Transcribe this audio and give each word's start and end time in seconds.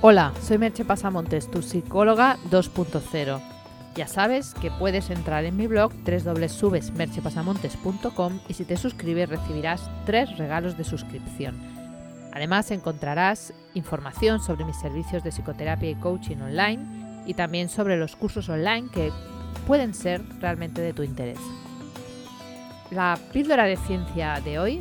Hola, 0.00 0.32
soy 0.40 0.58
Merche 0.58 0.84
Pasamontes, 0.84 1.50
tu 1.50 1.60
psicóloga 1.60 2.36
2.0. 2.52 3.40
Ya 3.96 4.06
sabes 4.06 4.54
que 4.54 4.70
puedes 4.70 5.10
entrar 5.10 5.44
en 5.44 5.56
mi 5.56 5.66
blog 5.66 5.92
www.merchepasamontes.com 6.04 8.38
y 8.46 8.54
si 8.54 8.64
te 8.64 8.76
suscribes 8.76 9.28
recibirás 9.28 9.90
tres 10.06 10.38
regalos 10.38 10.78
de 10.78 10.84
suscripción. 10.84 11.56
Además 12.32 12.70
encontrarás 12.70 13.52
información 13.74 14.40
sobre 14.40 14.64
mis 14.64 14.78
servicios 14.78 15.24
de 15.24 15.32
psicoterapia 15.32 15.90
y 15.90 15.96
coaching 15.96 16.42
online 16.42 17.24
y 17.26 17.34
también 17.34 17.68
sobre 17.68 17.96
los 17.96 18.14
cursos 18.14 18.48
online 18.48 18.88
que 18.92 19.10
pueden 19.66 19.94
ser 19.94 20.22
realmente 20.38 20.80
de 20.80 20.92
tu 20.92 21.02
interés. 21.02 21.40
La 22.92 23.18
píldora 23.32 23.64
de 23.64 23.76
ciencia 23.76 24.40
de 24.44 24.60
hoy 24.60 24.80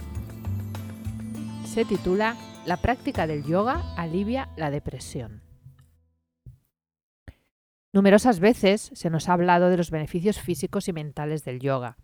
se 1.66 1.86
titula 1.86 2.36
la 2.68 2.76
práctica 2.76 3.28
del 3.28 3.46
yoga 3.46 3.82
alivia 3.96 4.50
la 4.58 4.70
depresión. 4.70 5.42
Numerosas 7.94 8.42
veces 8.42 8.92
se 8.94 9.10
nos 9.10 9.30
ha 9.30 9.34
hablado 9.34 9.70
de 9.70 9.78
los 9.78 9.90
beneficios 9.90 10.42
físicos 10.42 10.90
y 10.90 10.94
mentales 10.94 11.46
del 11.46 11.62
yoga. 11.62 11.96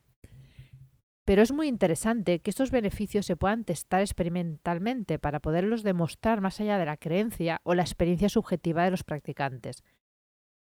Pero 1.26 1.42
es 1.42 1.52
muy 1.52 1.68
interesante 1.68 2.40
que 2.40 2.50
estos 2.50 2.72
beneficios 2.72 3.26
se 3.26 3.36
puedan 3.36 3.66
testar 3.66 4.00
experimentalmente 4.00 5.20
para 5.20 5.42
poderlos 5.42 5.84
demostrar 5.84 6.40
más 6.40 6.62
allá 6.62 6.78
de 6.78 6.86
la 6.86 6.95
creencia 6.95 7.59
o 7.64 7.76
la 7.76 7.84
experiencia 7.84 8.30
subjetiva 8.30 8.86
de 8.86 8.92
los 8.92 9.04
practicantes. 9.04 9.84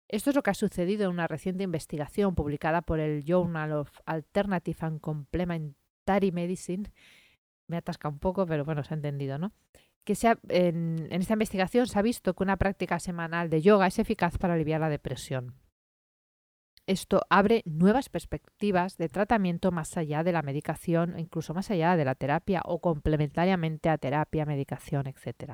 Esto 0.08 0.30
es 0.30 0.38
lo 0.38 0.42
que 0.42 0.52
ha 0.52 0.54
sucedido 0.54 1.04
en 1.04 1.12
una 1.12 1.28
reciente 1.28 1.66
investigación 1.66 2.34
publicada 2.34 2.82
por 2.82 3.02
el 3.02 3.26
Journal 3.26 3.74
of 3.74 3.90
Alternative 4.06 4.78
and 4.80 5.02
Complementary 5.02 6.32
Medicine 6.32 6.94
me 7.72 7.78
atasca 7.78 8.10
un 8.10 8.20
poco, 8.20 8.46
pero 8.46 8.66
bueno, 8.66 8.84
se 8.84 8.94
ha 8.94 8.98
entendido, 8.98 9.40
¿no? 9.40 9.54
Que 10.04 10.18
en, 10.50 11.08
en 11.12 11.22
esta 11.22 11.34
investigación 11.34 11.88
se 11.88 12.00
ha 12.00 12.02
visto 12.02 12.34
que 12.34 12.44
una 12.44 12.58
práctica 12.58 13.00
semanal 13.00 13.50
de 13.50 13.62
yoga 13.62 13.88
es 13.88 14.00
eficaz 14.00 14.38
para 14.38 14.56
aliviar 14.56 14.82
la 14.82 14.90
depresión. 14.90 15.56
Esto 16.88 17.22
abre 17.30 17.62
nuevas 17.66 18.10
perspectivas 18.10 18.98
de 18.98 19.08
tratamiento 19.08 19.72
más 19.72 19.96
allá 19.98 20.24
de 20.24 20.32
la 20.32 20.42
medicación, 20.42 21.18
incluso 21.20 21.54
más 21.54 21.70
allá 21.70 21.96
de 21.96 22.06
la 22.06 22.16
terapia 22.16 22.62
o 22.66 22.82
complementariamente 22.82 23.90
a 23.90 23.98
terapia, 23.98 24.46
medicación, 24.46 25.06
etc. 25.08 25.54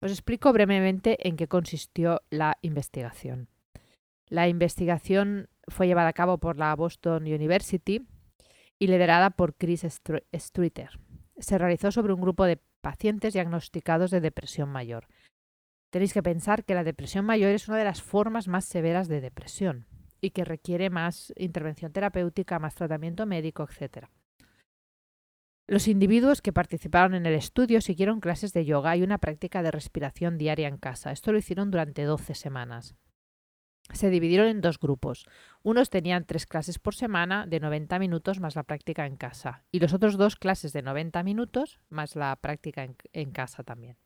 Os 0.00 0.12
explico 0.12 0.52
brevemente 0.52 1.26
en 1.26 1.36
qué 1.36 1.48
consistió 1.48 2.20
la 2.30 2.58
investigación. 2.60 3.48
La 4.28 4.48
investigación 4.48 5.48
fue 5.68 5.86
llevada 5.86 6.10
a 6.10 6.12
cabo 6.12 6.38
por 6.38 6.58
la 6.58 6.76
Boston 6.76 7.22
University 7.24 8.06
y 8.78 8.86
liderada 8.88 9.30
por 9.30 9.56
Chris 9.56 9.86
Streeter 10.34 10.90
se 11.38 11.58
realizó 11.58 11.90
sobre 11.90 12.12
un 12.12 12.20
grupo 12.20 12.44
de 12.44 12.60
pacientes 12.86 13.34
diagnosticados 13.34 14.12
de 14.12 14.20
depresión 14.20 14.68
mayor. 14.68 15.08
Tenéis 15.90 16.12
que 16.12 16.22
pensar 16.22 16.64
que 16.64 16.76
la 16.76 16.84
depresión 16.84 17.24
mayor 17.24 17.50
es 17.50 17.66
una 17.66 17.78
de 17.78 17.84
las 17.84 18.00
formas 18.00 18.46
más 18.46 18.64
severas 18.64 19.08
de 19.08 19.20
depresión 19.20 19.88
y 20.20 20.30
que 20.30 20.44
requiere 20.44 20.88
más 20.88 21.32
intervención 21.36 21.90
terapéutica, 21.90 22.60
más 22.60 22.76
tratamiento 22.76 23.26
médico, 23.26 23.64
etc. 23.68 24.06
Los 25.66 25.88
individuos 25.88 26.42
que 26.42 26.52
participaron 26.52 27.14
en 27.14 27.26
el 27.26 27.34
estudio 27.34 27.80
siguieron 27.80 28.20
clases 28.20 28.52
de 28.52 28.64
yoga 28.64 28.96
y 28.96 29.02
una 29.02 29.18
práctica 29.18 29.64
de 29.64 29.72
respiración 29.72 30.38
diaria 30.38 30.68
en 30.68 30.78
casa. 30.78 31.10
Esto 31.10 31.32
lo 31.32 31.38
hicieron 31.38 31.72
durante 31.72 32.04
12 32.04 32.36
semanas 32.36 32.94
se 33.92 34.10
dividieron 34.10 34.48
en 34.48 34.60
dos 34.60 34.78
grupos. 34.78 35.26
Unos 35.62 35.90
tenían 35.90 36.24
tres 36.24 36.46
clases 36.46 36.78
por 36.78 36.94
semana 36.94 37.46
de 37.46 37.60
90 37.60 37.98
minutos 37.98 38.40
más 38.40 38.56
la 38.56 38.64
práctica 38.64 39.06
en 39.06 39.16
casa 39.16 39.64
y 39.70 39.80
los 39.80 39.92
otros 39.92 40.16
dos 40.16 40.36
clases 40.36 40.72
de 40.72 40.82
90 40.82 41.22
minutos 41.22 41.80
más 41.88 42.16
la 42.16 42.34
práctica 42.36 42.88
en, 43.12 43.30
casa 43.30 43.62
también. 43.62 43.96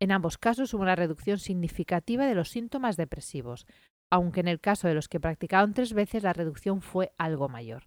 En 0.00 0.12
ambos 0.12 0.38
casos 0.38 0.74
hubo 0.74 0.82
una 0.82 0.96
reducción 0.96 1.38
significativa 1.38 2.26
de 2.26 2.34
los 2.34 2.50
síntomas 2.50 2.96
depresivos, 2.96 3.66
aunque 4.10 4.40
en 4.40 4.48
el 4.48 4.60
caso 4.60 4.86
de 4.86 4.94
los 4.94 5.08
que 5.08 5.20
practicaron 5.20 5.74
tres 5.74 5.92
veces 5.92 6.22
la 6.22 6.32
reducción 6.32 6.80
fue 6.80 7.12
algo 7.18 7.48
mayor. 7.48 7.86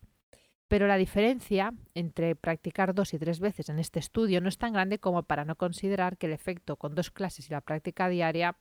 Pero 0.67 0.87
la 0.87 0.98
diferencia 0.98 1.73
entre 1.93 2.36
practicar 2.36 2.93
dos 2.93 3.14
y 3.14 3.20
tres 3.20 3.39
veces 3.39 3.70
en 3.70 3.80
este 3.80 3.99
estudio 3.99 4.42
no 4.42 4.49
es 4.49 4.58
tan 4.58 4.73
grande 4.73 4.99
como 4.99 5.23
para 5.23 5.45
no 5.45 5.55
considerar 5.55 6.17
que 6.17 6.27
el 6.27 6.33
efecto 6.33 6.76
con 6.76 6.95
dos 6.95 7.11
clases 7.11 7.49
y 7.49 7.54
la 7.54 7.61
práctica 7.61 8.10
diaria 8.10 8.58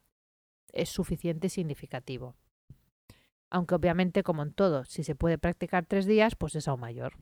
es 0.73 0.91
suficiente 0.91 1.49
y 1.49 1.51
significativo. 1.51 2.37
Aunque 3.51 3.75
obviamente, 3.75 4.23
como 4.23 4.43
en 4.43 4.53
todo, 4.53 4.85
si 4.85 5.05
se 5.05 5.15
puede 5.15 5.39
practicar 5.39 5.87
tres 5.87 6.07
días, 6.07 6.35
pues 6.37 6.55
es 6.57 6.69
aún 6.69 6.81
mayor. 6.81 7.15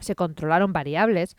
Se 0.00 0.14
controlaron 0.14 0.72
variables, 0.72 1.36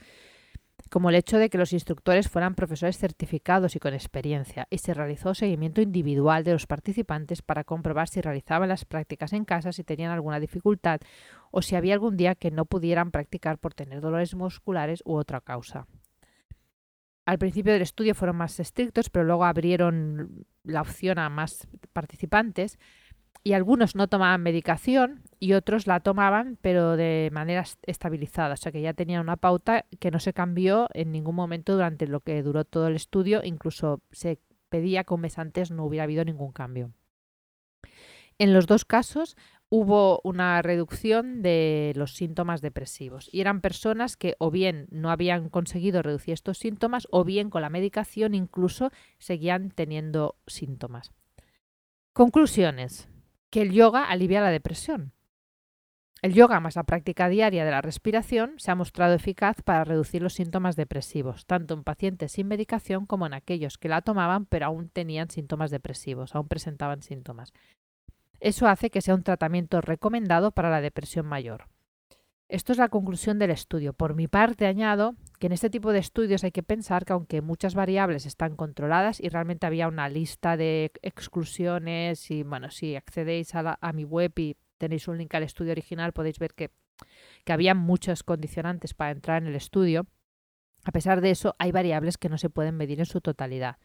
como 0.90 1.10
el 1.10 1.16
hecho 1.16 1.38
de 1.38 1.50
que 1.50 1.58
los 1.58 1.74
instructores 1.74 2.30
fueran 2.30 2.56
profesores 2.56 2.98
certificados 2.98 3.76
y 3.76 3.80
con 3.80 3.94
experiencia, 3.94 4.68
y 4.70 4.78
se 4.78 4.94
realizó 4.94 5.34
seguimiento 5.34 5.82
individual 5.82 6.44
de 6.44 6.54
los 6.54 6.66
participantes 6.66 7.42
para 7.42 7.64
comprobar 7.64 8.08
si 8.08 8.22
realizaban 8.22 8.70
las 8.70 8.86
prácticas 8.86 9.34
en 9.34 9.46
casa, 9.46 9.72
si 9.72 9.84
tenían 9.84 10.12
alguna 10.12 10.40
dificultad 10.40 11.02
o 11.52 11.62
si 11.62 11.76
había 11.76 11.94
algún 11.94 12.18
día 12.18 12.36
que 12.36 12.52
no 12.52 12.66
pudieran 12.66 13.12
practicar 13.12 13.58
por 13.58 13.74
tener 13.74 14.02
dolores 14.02 14.36
musculares 14.36 15.04
u 15.06 15.16
otra 15.16 15.42
causa. 15.42 15.88
Al 17.26 17.40
principio 17.40 17.74
del 17.74 17.82
estudio 17.82 18.16
fueron 18.16 18.38
más 18.38 18.58
estrictos, 18.60 19.10
pero 19.10 19.26
luego 19.26 19.44
abrieron 19.44 20.46
la 20.64 20.80
opción 20.80 21.20
a 21.20 21.30
más 21.30 21.68
participantes 21.92 22.80
y 23.48 23.54
algunos 23.54 23.96
no 23.96 24.10
tomaban 24.10 24.44
medicación 24.44 25.22
y 25.40 25.54
otros 25.54 25.88
la 25.88 26.02
tomaban 26.02 26.58
pero 26.62 26.98
de 26.98 27.30
manera 27.32 27.64
estabilizada, 27.84 28.56
o 28.56 28.58
sea 28.58 28.74
que 28.74 28.82
ya 28.82 28.92
tenían 28.92 29.22
una 29.22 29.38
pauta 29.38 29.86
que 30.02 30.12
no 30.12 30.20
se 30.20 30.34
cambió 30.34 30.90
en 30.94 31.14
ningún 31.14 31.36
momento 31.36 31.72
durante 31.72 32.08
lo 32.08 32.20
que 32.20 32.44
duró 32.44 32.66
todo 32.66 32.88
el 32.88 32.98
estudio, 32.98 33.42
incluso 33.46 34.02
se 34.12 34.42
pedía 34.68 35.06
que 35.06 35.14
un 35.14 35.22
mes 35.22 35.38
antes 35.38 35.72
no 35.72 35.86
hubiera 35.86 36.04
habido 36.04 36.26
ningún 36.26 36.52
cambio. 36.52 36.92
En 38.38 38.54
los 38.54 38.68
dos 38.68 38.84
casos 38.84 39.38
hubo 39.70 40.20
una 40.26 40.62
reducción 40.62 41.42
de 41.42 41.94
los 41.96 42.16
síntomas 42.16 42.60
depresivos 42.60 43.30
y 43.32 43.40
eran 43.40 43.62
personas 43.62 44.18
que 44.18 44.36
o 44.40 44.52
bien 44.52 44.88
no 44.92 45.10
habían 45.10 45.48
conseguido 45.48 46.02
reducir 46.02 46.34
estos 46.34 46.58
síntomas 46.58 47.08
o 47.12 47.24
bien 47.24 47.50
con 47.50 47.62
la 47.62 47.70
medicación 47.70 48.36
incluso 48.36 48.92
seguían 49.20 49.72
teniendo 49.72 50.36
síntomas. 50.48 51.14
Conclusiones. 52.12 53.08
Que 53.50 53.62
el 53.62 53.72
yoga 53.72 54.06
alivia 54.06 54.42
la 54.42 54.52
depresión. 54.52 55.14
El 56.22 56.34
yoga 56.34 56.60
más 56.60 56.76
la 56.76 56.84
práctica 56.84 57.30
diaria 57.30 57.64
de 57.64 57.70
la 57.70 57.82
respiración 57.82 58.56
se 58.58 58.72
ha 58.72 58.76
mostrado 58.76 59.14
eficaz 59.14 59.62
para 59.62 59.84
reducir 59.84 60.24
los 60.24 60.34
síntomas 60.34 60.76
depresivos, 60.76 61.46
tanto 61.46 61.76
en 61.76 61.84
pacientes 61.84 62.32
sin 62.32 62.48
medicación 62.48 63.06
como 63.06 63.28
en 63.28 63.36
aquellos 63.36 63.78
que 63.78 63.88
la 63.88 64.02
tomaban 64.02 64.48
pero 64.48 64.66
aún 64.66 64.90
tenían 64.90 65.30
síntomas 65.30 65.70
depresivos, 65.70 66.34
aún 66.34 66.48
presentaban 66.48 67.04
síntomas. 67.04 67.54
Eso 68.40 68.68
hace 68.68 68.90
que 68.90 69.02
sea 69.02 69.14
un 69.14 69.24
tratamiento 69.24 69.80
recomendado 69.82 70.52
para 70.52 70.72
la 70.72 70.82
depresión 70.82 71.28
mayor. 71.28 71.68
Esto 72.50 72.72
es 72.72 72.78
la 72.78 72.90
conclusión 72.90 73.40
del 73.40 73.52
estudio. 73.52 73.94
Por 73.94 74.16
mi 74.16 74.28
parte, 74.28 74.66
añado 74.66 75.16
que 75.40 75.48
en 75.48 75.54
este 75.54 75.70
tipo 75.70 75.92
de 75.92 76.00
estudios 76.00 76.44
hay 76.44 76.52
que 76.52 76.64
pensar 76.64 77.06
que 77.06 77.14
aunque 77.14 77.42
muchas 77.42 77.76
variables 77.76 78.26
están 78.26 78.56
controladas 78.56 79.20
y 79.20 79.30
realmente 79.30 79.68
había 79.68 79.88
una 79.88 80.10
lista 80.10 80.58
de 80.58 80.92
exclusiones 81.02 82.32
y 82.32 82.44
bueno, 82.44 82.72
si 82.72 82.96
accedéis 82.96 83.54
a, 83.54 83.78
mi 83.94 84.04
web 84.04 84.34
y 84.38 84.58
tenéis 84.78 85.08
un 85.08 85.18
link 85.18 85.34
al 85.36 85.44
estudio 85.44 85.72
original 85.72 86.14
podéis 86.14 86.40
ver 86.40 86.54
que, 86.54 86.72
que 87.46 87.54
había 87.54 87.76
muchos 87.76 88.24
condicionantes 88.24 88.94
para 88.94 89.12
entrar 89.12 89.42
en 89.42 89.50
el 89.50 89.56
estudio. 89.56 90.08
A 90.84 90.92
pesar 90.92 91.22
de 91.22 91.32
eso, 91.32 91.56
hay 91.60 91.72
variables 91.72 92.18
que 92.18 92.30
no 92.30 92.38
se 92.38 92.50
pueden 92.50 92.76
medir 92.76 93.00
en 93.00 93.06
su 93.06 93.22
totalidad. 93.22 93.78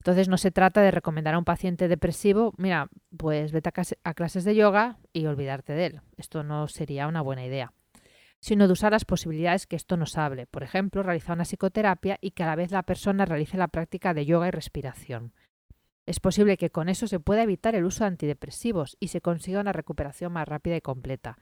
Entonces 0.00 0.28
no 0.28 0.38
se 0.38 0.50
trata 0.50 0.80
de 0.80 0.92
recomendar 0.92 1.34
a 1.34 1.38
un 1.38 1.44
paciente 1.44 1.88
depresivo, 1.88 2.54
mira, 2.56 2.88
pues 3.16 3.52
vete 3.52 3.70
a, 4.04 4.14
clases 4.14 4.44
de 4.44 4.54
yoga 4.54 4.98
y 5.12 5.26
olvidarte 5.26 5.72
de 5.72 5.86
él. 5.86 6.00
Esto 6.16 6.44
no 6.44 6.68
sería 6.68 7.08
una 7.08 7.20
buena 7.20 7.44
idea. 7.44 7.72
Sino 8.40 8.66
de 8.66 8.72
usar 8.72 8.92
las 8.92 9.04
posibilidades 9.04 9.66
que 9.66 9.76
esto 9.76 9.96
nos 9.96 10.16
hable. 10.16 10.46
Por 10.46 10.62
ejemplo, 10.62 11.02
realizar 11.02 11.34
una 11.34 11.44
psicoterapia 11.44 12.18
y 12.20 12.30
que 12.30 12.44
a 12.44 12.46
la 12.46 12.56
vez 12.56 12.70
la 12.70 12.84
persona 12.84 13.24
realice 13.24 13.56
la 13.56 13.68
práctica 13.68 14.14
de 14.14 14.26
yoga 14.26 14.48
y 14.48 14.50
respiración. 14.50 15.32
Es 16.06 16.20
posible 16.20 16.56
que 16.56 16.70
con 16.70 16.88
eso 16.88 17.06
se 17.06 17.20
pueda 17.20 17.42
evitar 17.42 17.74
el 17.74 17.84
uso 17.84 18.04
de 18.04 18.08
antidepresivos 18.08 18.96
y 18.98 19.08
se 19.08 19.20
consiga 19.20 19.60
una 19.60 19.74
recuperación 19.74 20.32
más 20.32 20.48
rápida 20.48 20.76
y 20.76 20.80
completa. 20.80 21.36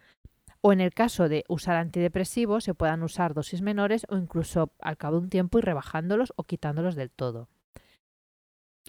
O 0.60 0.72
en 0.72 0.80
el 0.80 0.92
caso 0.92 1.28
de 1.28 1.44
usar 1.48 1.76
antidepresivos, 1.76 2.64
se 2.64 2.74
puedan 2.74 3.04
usar 3.04 3.34
dosis 3.34 3.62
menores 3.62 4.06
o 4.08 4.16
incluso 4.16 4.72
al 4.80 4.96
cabo 4.96 5.18
de 5.18 5.22
un 5.22 5.30
tiempo 5.30 5.58
ir 5.58 5.66
rebajándolos 5.66 6.32
o 6.34 6.42
quitándolos 6.42 6.96
del 6.96 7.12
todo. 7.12 7.48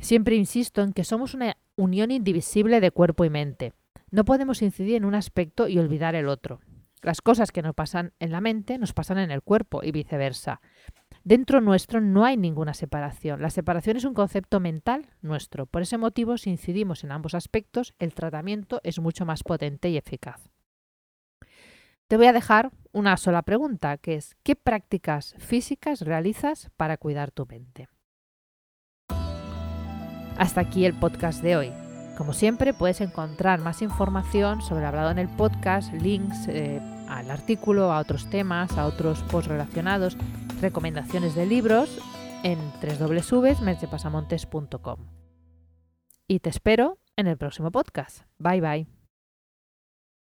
Siempre 0.01 0.36
insisto 0.36 0.81
en 0.81 0.94
que 0.94 1.03
somos 1.03 1.36
una 1.36 1.57
unión 1.75 2.10
indivisible 2.10 2.81
de 2.81 2.89
cuerpo 2.89 3.25
y 3.25 3.30
mente. 3.30 3.74
No 4.10 4.25
podemos 4.25 4.63
incidir 4.63 4.95
en 4.95 5.06
un 5.06 5.13
aspecto 5.13 5.68
y 5.68 5.77
olvidar 5.77 6.15
el 6.15 6.27
otro. 6.27 6.60
Las 7.02 7.22
cosas 7.22 7.52
que 7.52 7.62
nos 7.62 7.76
pasan 7.76 8.14
en 8.20 8.32
la 8.32 8.42
mente 8.42 8.78
nos 8.78 8.94
pasan 8.94 9.20
en 9.20 9.32
el 9.32 9.42
cuerpo 9.42 9.84
y 9.84 9.92
viceversa. 9.92 10.62
Dentro 11.24 11.62
nuestro 11.62 12.02
no 12.02 12.26
hay 12.26 12.38
ninguna 12.38 12.74
separación. 12.74 13.42
La 13.42 13.50
separación 13.50 13.98
es 13.98 14.06
un 14.06 14.14
concepto 14.14 14.60
mental 14.60 15.10
nuestro. 15.22 15.66
Por 15.66 15.82
ese 15.82 15.98
motivo, 15.98 16.38
si 16.38 16.50
incidimos 16.50 17.04
en 17.04 17.12
ambos 17.12 17.36
aspectos, 17.36 17.94
el 18.00 18.14
tratamiento 18.14 18.80
es 18.84 19.00
mucho 19.00 19.26
más 19.26 19.44
potente 19.44 19.90
y 19.90 19.98
eficaz. 19.98 20.50
Te 22.08 22.16
voy 22.16 22.28
a 22.28 22.34
dejar 22.34 22.72
una 22.94 23.18
sola 23.18 23.42
pregunta, 23.42 23.98
que 23.98 24.16
es 24.16 24.38
¿qué 24.44 24.56
prácticas 24.56 25.36
físicas 25.38 26.02
realizas 26.02 26.72
para 26.78 26.98
cuidar 26.98 27.32
tu 27.32 27.46
mente? 27.46 27.90
Hasta 30.38 30.62
aquí 30.62 30.86
el 30.86 30.94
podcast 30.94 31.44
de 31.44 31.58
hoy. 31.58 31.87
Como 32.18 32.34
siempre, 32.34 32.74
puedes 32.74 33.00
encontrar 33.00 33.62
más 33.62 33.81
información 33.84 34.64
sobre 34.64 34.88
hablado 34.88 35.12
en 35.12 35.19
el 35.19 35.30
podcast, 35.30 35.94
links 35.94 36.48
eh, 36.48 36.81
al 37.08 37.30
artículo, 37.30 37.94
a 37.94 38.00
otros 38.00 38.28
temas, 38.28 38.75
a 38.75 38.88
otros 38.88 39.22
posts 39.24 39.50
relacionados, 39.50 40.18
recomendaciones 40.60 41.36
de 41.36 41.46
libros 41.46 42.00
en 42.44 42.58
www.mercepasamontes.com. 42.81 44.98
Y 46.28 46.40
te 46.40 46.50
espero 46.50 46.98
en 47.16 47.28
el 47.28 47.38
próximo 47.38 47.69
podcast. 47.72 48.24
Bye 48.40 48.62
bye. 48.62 48.97